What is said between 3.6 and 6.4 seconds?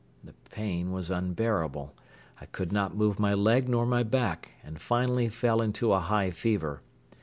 nor my back and finally fell into a high